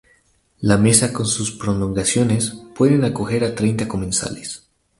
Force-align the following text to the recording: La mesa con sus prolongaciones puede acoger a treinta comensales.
La 0.61 0.77
mesa 0.79 1.13
con 1.13 1.27
sus 1.27 1.51
prolongaciones 1.51 2.57
puede 2.73 3.05
acoger 3.05 3.43
a 3.43 3.53
treinta 3.53 3.87
comensales. 3.87 4.67